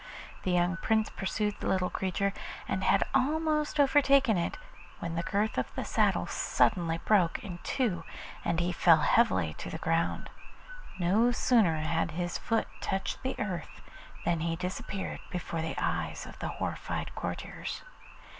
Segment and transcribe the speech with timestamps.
[0.41, 2.33] The young Prince pursued the little creature,
[2.67, 4.57] and had almost overtaken it,
[4.97, 8.03] when the girth of his saddle suddenly broke in two
[8.43, 10.31] and he fell heavily to the ground.
[10.97, 13.83] No sooner had his foot touched the earth
[14.25, 17.83] than he disappeared before the eyes of the horrified courtiers.